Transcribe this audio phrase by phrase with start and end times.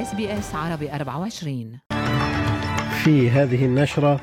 [0.00, 1.78] اس بي اس عربي 24
[3.04, 4.20] في هذه النشرة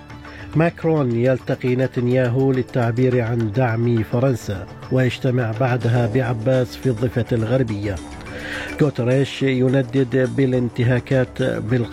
[0.56, 7.96] ماكرون يلتقي نتنياهو للتعبير عن دعم فرنسا ويجتمع بعدها بعباس في الضفة الغربية.
[8.82, 11.42] غوتريش يندد بالانتهاكات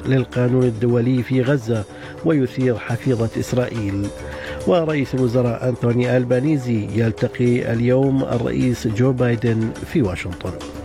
[0.06, 1.84] للقانون الدولي في غزة
[2.24, 4.06] ويثير حفيظة إسرائيل.
[4.66, 10.83] ورئيس الوزراء أنتوني ألبانيزي يلتقي اليوم الرئيس جو بايدن في واشنطن.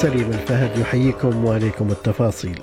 [0.00, 2.60] سليم الفهد يحييكم وعليكم التفاصيل.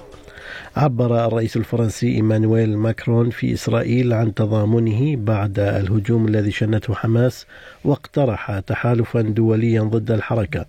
[0.76, 7.46] عبر الرئيس الفرنسي إيمانويل ماكرون في إسرائيل عن تضامنه بعد الهجوم الذي شنته حماس
[7.84, 10.66] واقترح تحالفا دوليا ضد الحركة.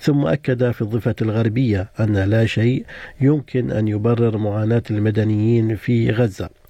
[0.00, 2.84] ثم أكد في الضفة الغربية أن لا شيء
[3.20, 6.61] يمكن أن يبرر معاناة المدنيين في غزة.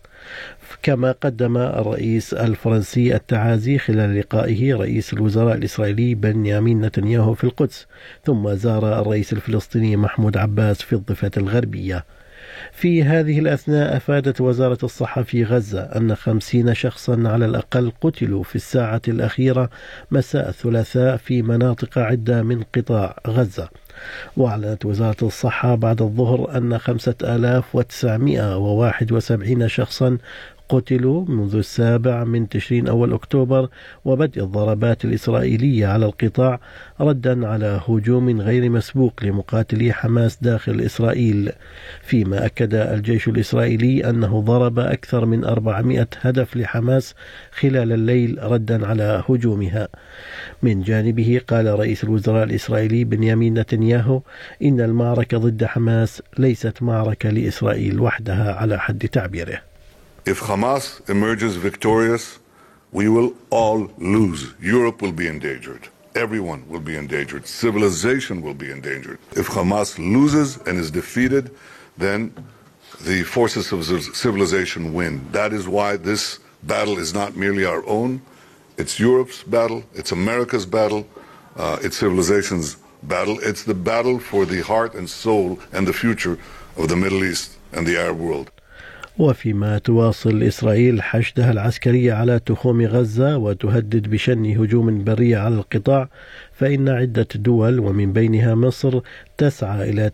[0.83, 7.87] كما قدم الرئيس الفرنسي التعازي خلال لقائه رئيس الوزراء الإسرائيلي بنيامين نتنياهو في القدس
[8.25, 12.05] ثم زار الرئيس الفلسطيني محمود عباس في الضفة الغربية.
[12.73, 18.57] في هذه الأثناء أفادت وزارة الصحة في غزة أن خمسين شخصا على الأقل قتلوا في
[18.57, 19.71] الساعة الأخيرة
[20.11, 23.69] مساء الثلاثاء في مناطق عدة من قطاع غزة.
[24.37, 30.19] وأعلنت وزارة الصحة بعد الظهر أن 5971 شخصا
[30.73, 33.69] قتلوا منذ السابع من تشرين أول أكتوبر
[34.05, 36.61] وبدء الضربات الإسرائيلية على القطاع
[37.01, 41.53] ردا على هجوم غير مسبوق لمقاتلي حماس داخل إسرائيل.
[42.03, 47.15] فيما أكد الجيش الإسرائيلي أنه ضرب أكثر من 400 هدف لحماس
[47.51, 49.89] خلال الليل ردا على هجومها.
[50.63, 54.23] من جانبه قال رئيس الوزراء الإسرائيلي بنيامين نتنياهو
[54.63, 59.72] إن المعركة ضد حماس ليست معركة لإسرائيل وحدها على حد تعبيره.
[60.25, 62.39] If Hamas emerges victorious,
[62.93, 64.55] we will all lose.
[64.61, 65.89] Europe will be endangered.
[66.15, 67.45] Everyone will be endangered.
[67.47, 69.19] Civilization will be endangered.
[69.33, 71.51] If Hamas loses and is defeated,
[71.99, 72.33] then
[73.01, 73.85] the forces of
[74.15, 75.27] civilization win.
[75.33, 78.23] That is why this battle is not merely our own.
[78.77, 79.83] It's Europe's battle.
[79.93, 81.05] It's America's battle.
[81.57, 83.41] Uh, it's civilization's battle.
[83.43, 86.39] It's the battle for the heart and soul and the future
[86.77, 88.53] of the Middle East and the Arab world.
[89.19, 96.09] وفيما تواصل إسرائيل حشدها العسكري على تخوم غزة وتهدد بشن هجوم بري على القطاع
[96.53, 99.01] فإن عدة دول ومن بينها مصر
[99.39, 100.11] تسعى إلى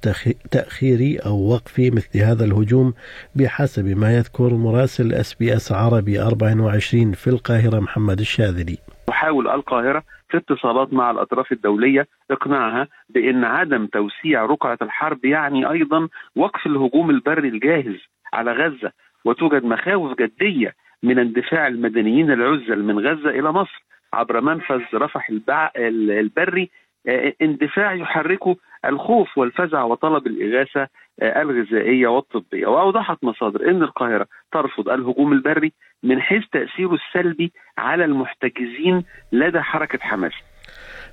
[0.51, 2.95] تأخير أو وقف مثل هذا الهجوم
[3.35, 8.79] بحسب ما يذكر مراسل اس بي اس عربي 24 في القاهرة محمد الشاذلي.
[9.09, 16.09] تحاول القاهرة في اتصالات مع الأطراف الدولية إقناعها بأن عدم توسيع رقعة الحرب يعني أيضا
[16.37, 17.97] وقف الهجوم البري الجاهز
[18.33, 18.93] على غزة
[19.25, 25.31] وتوجد مخاوف جدية من اندفاع المدنيين العزل من غزة إلى مصر عبر منفذ رفح
[25.79, 26.71] البري
[27.43, 30.89] اندفاع يحركه الخوف والفزع وطلب الإغاثة
[31.23, 32.67] آه، الغذائية والطبية.
[32.67, 35.73] وأوضحت مصادر إن القاهرة ترفض الهجوم البري
[36.03, 40.33] من حيث تأثيره السلبي على المحتجزين لدى حركة حماس.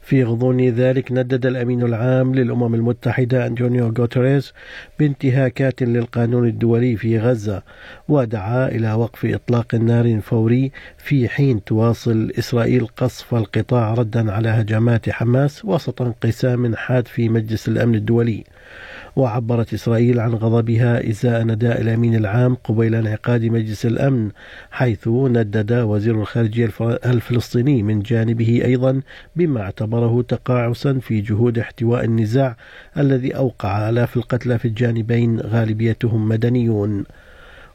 [0.05, 4.53] في غضون ذلك ندد الأمين العام للأمم المتحدة أنطونيو غوتريز
[4.99, 7.63] بانتهاكات للقانون الدولي في غزة
[8.09, 15.09] ودعا إلى وقف إطلاق النار فوري في حين تواصل إسرائيل قصف القطاع ردا على هجمات
[15.09, 18.44] حماس وسط انقسام حاد في مجلس الأمن الدولي.
[19.15, 24.29] وعبرت إسرائيل عن غضبها إزاء نداء الأمين العام قبيل انعقاد مجلس الأمن
[24.71, 26.69] حيث ندد وزير الخارجية
[27.05, 29.01] الفلسطيني من جانبه أيضا
[29.35, 32.57] بما اعتبره تقاعسا في جهود احتواء النزاع
[32.97, 37.03] الذي أوقع آلاف القتلى في الجانبين غالبيتهم مدنيون.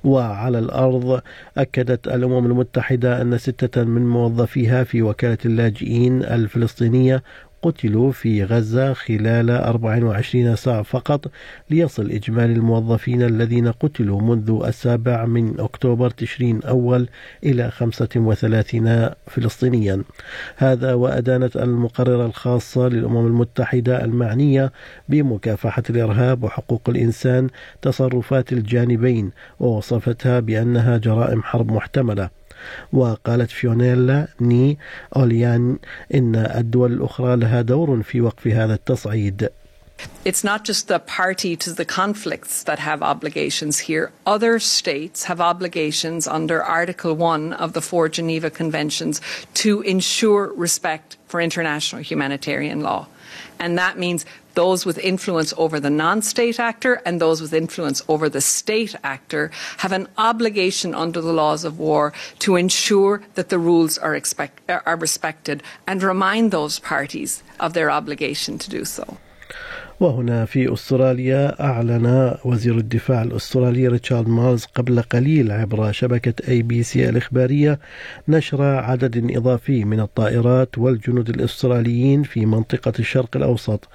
[0.04, 1.20] وعلى الأرض
[1.58, 7.22] أكدت الأمم المتحدة أن ستة من موظفيها في وكالة اللاجئين الفلسطينية
[7.62, 11.30] قتلوا في غزة خلال 24 ساعة فقط
[11.70, 17.08] ليصل إجمالي الموظفين الذين قتلوا منذ السابع من أكتوبر تشرين أول
[17.44, 20.02] إلى 35 فلسطينيا.
[20.56, 24.72] هذا وأدانت المقررة الخاصة للأمم المتحدة المعنية
[25.08, 27.48] بمكافحة الإرهاب وحقوق الإنسان
[27.82, 29.30] تصرفات الجانبين
[29.60, 32.39] ووصفتها بأنها جرائم حرب محتملة.
[32.92, 34.78] وقالت فيونيلا ني
[35.16, 35.78] أوليان
[36.14, 39.48] إن الدول الأخرى لها دور في وقف هذا التصعيد
[40.24, 44.12] It's not just the party to the conflicts that have obligations here.
[44.26, 49.20] Other states have obligations under Article 1 of the four Geneva Conventions
[49.54, 53.08] to ensure respect for international humanitarian law.
[53.58, 54.24] And that means
[54.54, 58.94] those with influence over the non state actor and those with influence over the state
[59.04, 64.14] actor have an obligation under the laws of war to ensure that the rules are,
[64.14, 69.18] expect, are respected and remind those parties of their obligation to do so.
[70.00, 76.82] وهنا في أستراليا أعلن وزير الدفاع الأسترالي ريتشارد مالز قبل قليل عبر شبكة أي بي
[76.82, 77.78] سي الإخبارية
[78.28, 83.88] نشر عدد إضافي من الطائرات والجنود الأستراليين في منطقة الشرق الأوسط.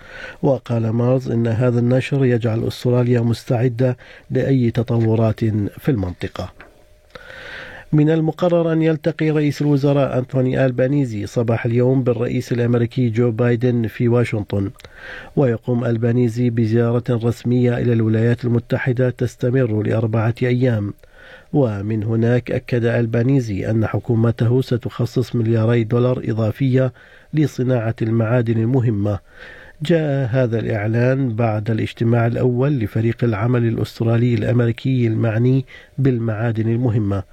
[0.43, 3.97] وقال مالز إن هذا النشر يجعل أستراليا مستعدة
[4.31, 5.39] لأي تطورات
[5.79, 6.64] في المنطقة.
[7.93, 14.07] من المقرر أن يلتقي رئيس الوزراء أنتوني ألبانيزي صباح اليوم بالرئيس الأمريكي جو بايدن في
[14.07, 14.71] واشنطن.
[15.35, 20.93] ويقوم ألبانيزي بزيارة رسمية إلى الولايات المتحدة تستمر لأربعة أيام.
[21.53, 26.93] ومن هناك أكد ألبانيزي أن حكومته ستخصص ملياري دولار إضافية
[27.33, 29.19] لصناعة المعادن المهمة.
[29.81, 35.65] جاء هذا الإعلان بعد الاجتماع الأول لفريق العمل الأسترالي الأمريكي المعني
[35.97, 37.23] بالمعادن المهمة.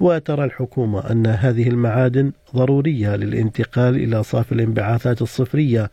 [0.00, 5.90] وترى الحكومة أن هذه المعادن ضرورية للانتقال إلى صافي الانبعاثات الصفرية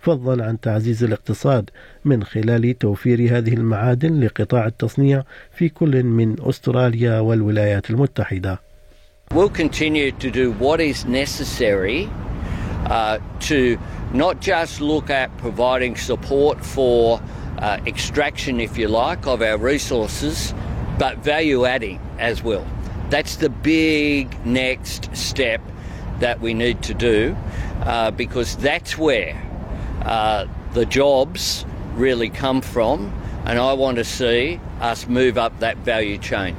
[0.00, 1.70] فضلا عن تعزيز الاقتصاد
[2.04, 5.22] من خلال توفير هذه المعادن لقطاع التصنيع
[5.52, 8.60] في كل من أستراليا والولايات المتحدة.
[9.34, 12.08] We'll continue to do what is necessary
[12.86, 13.78] uh, to
[14.14, 17.20] not just look at providing support for
[17.58, 20.54] uh, extraction, if you like, of our resources,
[20.98, 22.64] but value adding as well.
[23.10, 25.60] That's the big next step
[26.20, 27.36] that we need to do
[27.82, 29.34] uh, because that's where
[30.02, 31.64] uh, the jobs
[31.94, 33.12] really come from,
[33.46, 36.54] and I want to see us move up that value chain.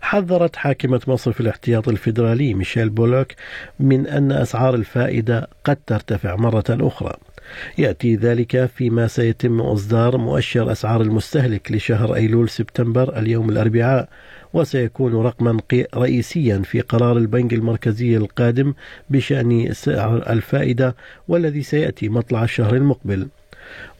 [0.00, 3.32] حذرت حاكمة مصرف الاحتياط الفيدرالي ميشيل بولوك
[3.80, 7.16] من أن أسعار الفائدة قد ترتفع مرة أخرى
[7.78, 14.08] يأتي ذلك فيما سيتم إصدار مؤشر أسعار المستهلك لشهر أيلول سبتمبر اليوم الأربعاء
[14.52, 15.58] وسيكون رقما
[15.94, 18.74] رئيسيا في قرار البنك المركزي القادم
[19.10, 20.96] بشأن سعر الفائدة
[21.28, 23.28] والذي سيأتي مطلع الشهر المقبل.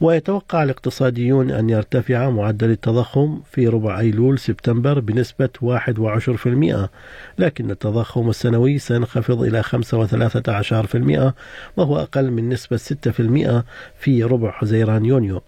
[0.01, 6.89] ويتوقع الاقتصاديون أن يرتفع معدل التضخم في ربع أيلول سبتمبر بنسبة 11%
[7.39, 11.33] لكن التضخم السنوي سينخفض إلى 5.13%
[11.77, 13.63] وهو أقل من نسبة 6%
[13.99, 15.41] في ربع حزيران يونيو.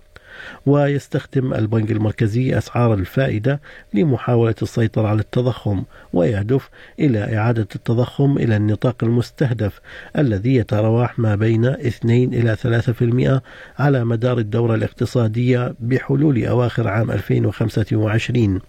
[0.66, 3.62] ويستخدم البنك المركزي أسعار الفائدة
[3.94, 6.70] لمحاولة السيطرة على التضخم ويهدف
[7.00, 9.80] إلى إعادة التضخم إلى النطاق المستهدف
[10.18, 12.56] الذي يتراوح ما بين 2 إلى
[13.78, 18.60] 3% على مدار الدورة الاقتصادية بحلول أواخر عام 2025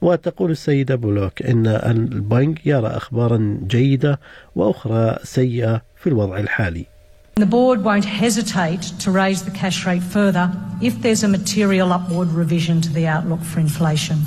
[0.00, 4.20] وتقول السيدة بلوك إن البنك يرى أخبارا جيدة
[4.56, 6.91] وأخرى سيئة في الوضع الحالي.
[7.36, 10.52] The board won't hesitate to raise the cash rate further
[10.82, 14.18] if there's a material upward revision to the outlook for inflation.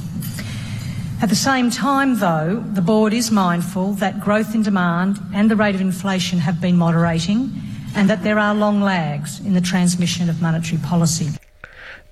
[1.21, 5.55] At the same time, though, the board is mindful that growth in demand and the
[5.55, 7.53] rate of inflation have been moderating
[7.95, 11.29] and that there are long lags in the transmission of monetary policy.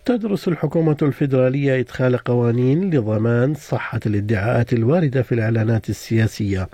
[0.06, 6.70] تدرس الحكومة الفيدرالية إدخال قوانين لضمان صحة الادعاءات الواردة في الإعلانات السياسية.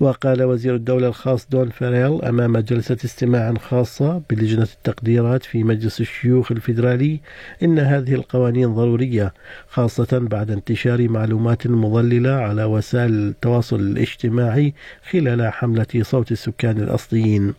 [0.00, 6.52] وقال وزير الدولة الخاص دون فيريل أمام جلسة استماع خاصة بلجنة التقديرات في مجلس الشيوخ
[6.52, 7.20] الفيدرالي
[7.62, 9.34] إن هذه القوانين ضرورية
[9.68, 14.74] خاصة بعد انتشار معلومات مضللة على وسائل التواصل الاجتماعي
[15.10, 17.54] خلال حملة صوت السكان الأصليين.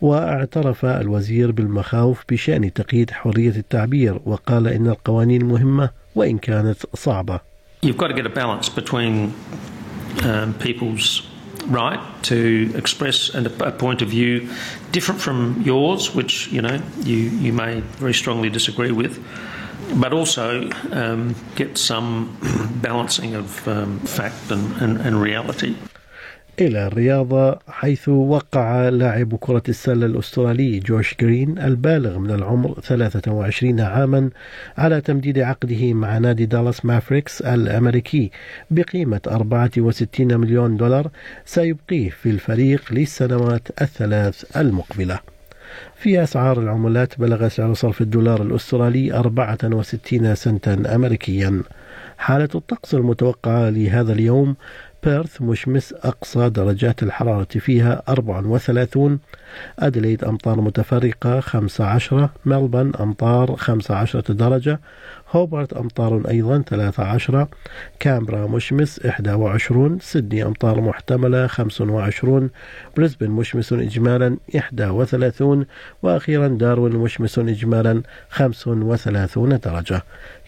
[0.00, 7.40] واعترف الوزير بالمخاوف بشأن تقييد حرية التعبير وقال إن القوانين مهمة وإن كانت صعبة.
[7.82, 9.34] You've got to get a balance between
[10.24, 11.22] um, people's
[11.68, 14.48] right to express a, a point of view
[14.92, 19.22] different from yours, which you know you, you may very strongly disagree with,
[19.96, 22.36] but also um, get some
[22.82, 25.76] balancing of um, fact and, and, and reality.
[26.60, 34.30] إلى الرياضة حيث وقع لاعب كرة السلة الأسترالي جوش جرين البالغ من العمر 23 عاما
[34.78, 38.30] على تمديد عقده مع نادي دالاس مافريكس الأمريكي
[38.70, 41.10] بقيمة 64 مليون دولار
[41.44, 45.18] سيبقيه في الفريق للسنوات الثلاث المقبلة.
[45.96, 51.62] في أسعار العملات بلغ سعر صرف الدولار الأسترالي 64 سنتا أمريكيا
[52.18, 54.56] حالة الطقس المتوقعة لهذا اليوم
[55.06, 59.18] بيرث مشمس أقصى درجات الحرارة فيها 34
[59.78, 64.80] أدليد أمطار متفرقة 15 ملبن أمطار 15 درجة.
[65.30, 67.46] هوبرت أمطار أيضا 13
[68.00, 68.98] كامبرا مشمس
[69.34, 72.50] 21 سيدني أمطار محتملة 25
[72.96, 74.36] بريسبن مشمس إجمالا
[74.90, 75.66] 31
[76.02, 80.02] وأخيرا داروين مشمس إجمالا 35 درجة.